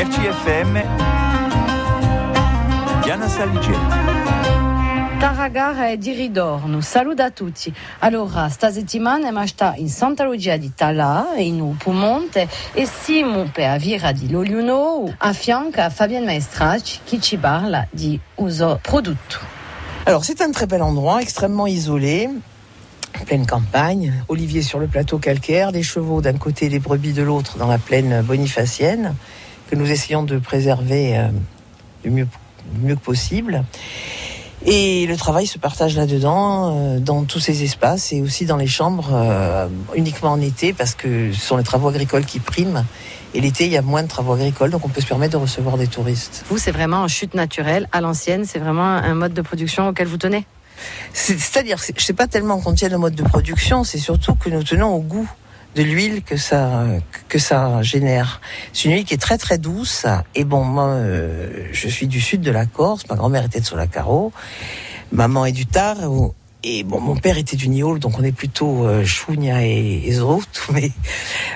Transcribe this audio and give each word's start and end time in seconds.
RCFM 0.00 0.82
Diana 3.02 3.28
Saligeti. 3.28 3.76
Tarragara 5.18 5.90
e 5.90 5.98
di 5.98 6.12
Ridorno. 6.12 6.80
Saluto 6.80 7.20
a 7.20 7.30
tutti. 7.30 7.70
Allora, 7.98 8.48
sta 8.48 8.72
settimana 8.72 9.46
sta 9.46 9.74
in 9.76 9.90
Santa 9.90 10.24
Lucia 10.24 10.56
di 10.56 10.72
Talà, 10.74 11.34
in 11.36 11.76
Pumonte, 11.76 12.48
e 12.72 12.86
siamo 12.86 13.50
per 13.52 13.68
Avira 13.68 14.12
di 14.12 14.30
Loliuno, 14.30 15.14
a 15.18 15.32
fianco 15.34 15.82
a 15.82 15.90
Fabienne 15.90 16.24
Maestrach, 16.24 17.00
qui 17.06 17.20
ci 17.20 17.36
parla 17.36 17.86
di 17.90 18.18
uso 18.36 18.78
prodotto. 18.80 19.38
Alors, 20.04 20.24
c'est 20.24 20.40
un 20.40 20.50
très 20.50 20.66
bel 20.66 20.80
endroit, 20.80 21.20
extrêmement 21.20 21.66
isolé, 21.66 22.26
en 23.20 23.24
pleine 23.26 23.44
campagne, 23.44 24.24
olivier 24.28 24.62
sur 24.62 24.78
le 24.78 24.86
plateau 24.86 25.18
calcaire, 25.18 25.72
des 25.72 25.82
chevaux 25.82 26.22
d'un 26.22 26.38
côté, 26.38 26.70
des 26.70 26.78
brebis 26.78 27.12
de 27.12 27.22
l'autre 27.22 27.58
dans 27.58 27.68
la 27.68 27.76
plaine 27.76 28.22
bonifacienne, 28.22 29.14
que 29.70 29.76
nous 29.76 29.90
essayons 29.90 30.24
de 30.24 30.38
préserver 30.38 31.16
euh, 31.16 31.28
du 32.02 32.10
mieux, 32.10 32.26
que 32.88 32.94
possible. 32.94 33.64
Et 34.66 35.06
le 35.06 35.16
travail 35.16 35.46
se 35.46 35.58
partage 35.58 35.96
là-dedans, 35.96 36.76
euh, 36.76 36.98
dans 36.98 37.24
tous 37.24 37.40
ces 37.40 37.62
espaces 37.62 38.12
et 38.12 38.20
aussi 38.20 38.44
dans 38.44 38.56
les 38.56 38.66
chambres, 38.66 39.10
euh, 39.12 39.68
uniquement 39.94 40.32
en 40.32 40.40
été, 40.40 40.72
parce 40.72 40.94
que 40.94 41.32
ce 41.32 41.40
sont 41.40 41.56
les 41.56 41.62
travaux 41.62 41.88
agricoles 41.88 42.26
qui 42.26 42.40
priment. 42.40 42.84
Et 43.32 43.40
l'été, 43.40 43.64
il 43.66 43.72
y 43.72 43.76
a 43.76 43.82
moins 43.82 44.02
de 44.02 44.08
travaux 44.08 44.32
agricoles, 44.32 44.70
donc 44.70 44.84
on 44.84 44.88
peut 44.88 45.00
se 45.00 45.06
permettre 45.06 45.32
de 45.32 45.42
recevoir 45.42 45.78
des 45.78 45.86
touristes. 45.86 46.44
Vous, 46.50 46.58
c'est 46.58 46.72
vraiment 46.72 47.02
en 47.02 47.08
chute 47.08 47.34
naturelle, 47.34 47.88
à 47.92 48.00
l'ancienne, 48.00 48.44
c'est 48.44 48.58
vraiment 48.58 48.82
un 48.82 49.14
mode 49.14 49.32
de 49.32 49.42
production 49.42 49.88
auquel 49.88 50.08
vous 50.08 50.18
tenez? 50.18 50.44
C'est-à-dire, 51.12 51.78
je 51.78 52.04
sais 52.04 52.12
pas 52.12 52.26
tellement 52.26 52.58
qu'on 52.58 52.72
tienne 52.72 52.92
le 52.92 52.98
mode 52.98 53.14
de 53.14 53.22
production, 53.22 53.84
c'est 53.84 53.98
surtout 53.98 54.34
que 54.34 54.50
nous 54.50 54.64
tenons 54.64 54.88
au 54.94 55.00
goût 55.00 55.30
de 55.74 55.82
l'huile 55.82 56.22
que 56.22 56.36
ça 56.36 56.84
que 57.28 57.38
ça 57.38 57.82
génère. 57.82 58.40
C'est 58.72 58.88
une 58.88 58.94
huile 58.94 59.04
qui 59.04 59.14
est 59.14 59.22
très 59.22 59.38
très 59.38 59.58
douce. 59.58 60.06
Et 60.34 60.44
bon, 60.44 60.64
moi, 60.64 60.88
euh, 60.88 61.68
je 61.72 61.88
suis 61.88 62.06
du 62.06 62.20
sud 62.20 62.40
de 62.40 62.50
la 62.50 62.66
Corse. 62.66 63.08
Ma 63.08 63.16
grand-mère 63.16 63.44
était 63.44 63.60
de 63.60 63.64
Solacaro. 63.64 64.32
Maman 65.12 65.46
est 65.46 65.52
du 65.52 65.66
Tar. 65.66 65.96
Et 66.62 66.84
bon, 66.84 67.00
mon 67.00 67.16
père 67.16 67.38
était 67.38 67.56
du 67.56 67.70
Niol, 67.70 67.98
donc 67.98 68.18
on 68.18 68.22
est 68.22 68.32
plutôt 68.32 68.84
euh, 68.84 69.02
et, 69.32 70.08
et 70.10 70.18
Mais 70.74 70.90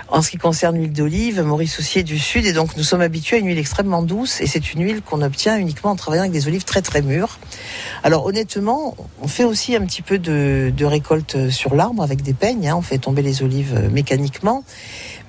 en 0.09 0.23
ce 0.23 0.31
qui 0.31 0.39
concerne 0.39 0.77
l'huile 0.77 0.95
d'olive, 0.95 1.43
Maurice 1.43 1.79
aussi 1.79 1.99
est 1.99 2.05
du 2.05 2.19
sud, 2.19 2.47
et 2.47 2.55
donc 2.55 2.75
nous 2.79 2.83
sommes 2.83 3.03
habitués 3.03 3.37
à 3.37 3.39
une 3.41 3.49
huile 3.49 3.59
extrêmement 3.59 4.03
douce, 4.03 4.41
et 4.41 4.47
c'est 4.47 4.73
une 4.73 4.83
huile 4.83 5.03
qu'on 5.03 5.21
obtient 5.21 5.59
uniquement 5.59 5.91
en 5.91 5.97
travaillant 5.97 6.23
avec 6.23 6.33
des 6.33 6.49
olives 6.49 6.65
très 6.65 6.81
très 6.81 7.03
mûres. 7.03 7.39
Alors 8.03 8.25
honnêtement, 8.25 8.97
on 9.21 9.29
fait 9.29 9.45
aussi 9.45 9.77
un 9.77 9.85
petit 9.85 10.01
peu 10.01 10.19
de, 10.19 10.73
de 10.75 10.85
récolte 10.87 11.51
sur 11.51 11.75
l'arbre 11.75 12.03
avec 12.03 12.23
des 12.23 12.33
peignes, 12.33 12.67
hein. 12.69 12.77
on 12.77 12.83
fait 12.83 12.99
tomber 12.99 13.21
les 13.21 13.43
olives 13.43 13.75
euh, 13.77 13.91
mécaniquement, 13.91 14.65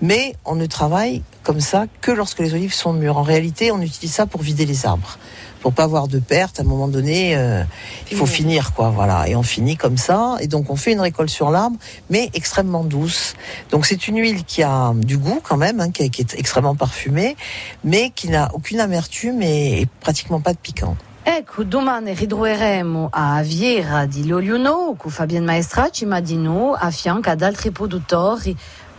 mais 0.02 0.36
on 0.46 0.56
ne 0.56 0.68
travaille 0.68 1.22
comme 1.44 1.60
ça 1.60 1.86
que 2.00 2.12
lorsque 2.12 2.40
les 2.40 2.54
olives 2.54 2.74
sont 2.74 2.94
mûres. 2.94 3.18
En 3.18 3.24
réalité, 3.24 3.72
on 3.72 3.82
utilise 3.82 4.14
ça 4.14 4.26
pour 4.26 4.42
vider 4.42 4.66
les 4.66 4.86
arbres 4.86 5.18
pour 5.66 5.74
pas 5.74 5.86
avoir 5.86 6.08
de 6.08 6.20
perte. 6.20 6.60
À 6.60 6.62
un 6.62 6.66
moment 6.68 6.88
donné, 6.88 7.36
euh, 7.36 7.64
il 8.12 8.16
faut 8.16 8.28
finir, 8.28 8.72
quoi. 8.76 8.92
Voilà, 8.92 9.28
et 9.28 9.36
on 9.36 9.42
finit 9.42 9.78
comme 9.78 9.98
ça. 9.98 10.36
Et 10.40 10.46
donc 10.46 10.70
on 10.70 10.76
fait 10.76 10.92
une 10.92 11.00
récolte 11.00 11.32
sur 11.32 11.50
l'arbre, 11.50 11.76
mais 12.12 12.30
extrêmement 12.36 12.84
douce. 12.84 13.34
Donc 13.72 13.88
c'est 13.88 14.08
une 14.08 14.18
huile 14.18 14.44
qui 14.44 14.62
a 14.62 14.94
du 14.94 15.18
goût 15.18 15.40
quand 15.42 15.58
même, 15.58 15.80
hein, 15.80 15.90
qui, 15.90 16.04
est 16.04 16.36
extrêmement 16.38 16.76
parfumée, 16.76 17.36
mais 17.84 18.12
qui 18.12 18.30
n'a 18.30 18.52
aucune 18.54 18.80
amertume 18.80 19.42
et, 19.42 19.88
pratiquement 20.02 20.40
pas 20.40 20.54
de 20.54 20.60
piquant. 20.60 20.96
Ecco, 21.24 21.64
domani 21.64 22.14
ritroveremo 22.14 23.10
a 23.12 23.42
Viera 23.42 24.06
di 24.06 24.28
Loliuno 24.28 24.94
con 24.96 25.10
Fabienne 25.10 25.48
Maestracci, 25.48 26.06
ma 26.06 26.20
di 26.20 26.40
a 26.80 26.92
fianco 26.92 27.32
ad 27.32 27.42
altri 27.42 27.72
produttori. 27.72 28.56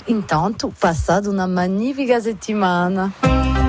Intanto, 0.06 0.72
passate 0.76 1.28
una 1.28 1.46
magnifica 1.46 2.20
settimana. 2.20 3.65